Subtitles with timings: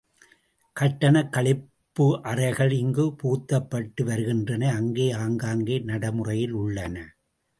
[0.75, 6.95] கட்டணக் கழிப்பு அறைகள் இங்குப் புகுத்தப்பட்டு வருகின்றன அங்கே ஆங்காங்கே நடைமுறையில் உள்ளன.